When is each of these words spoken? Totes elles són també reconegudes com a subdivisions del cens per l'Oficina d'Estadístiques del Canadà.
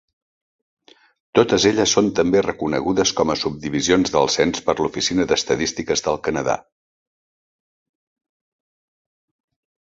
Totes 1.39 1.65
elles 1.71 1.93
són 1.97 2.07
també 2.19 2.41
reconegudes 2.45 3.11
com 3.19 3.33
a 3.35 3.37
subdivisions 3.43 4.15
del 4.17 4.31
cens 4.37 4.65
per 4.69 4.77
l'Oficina 4.81 5.29
d'Estadístiques 5.35 6.05
del 6.09 6.21
Canadà. 6.29 6.59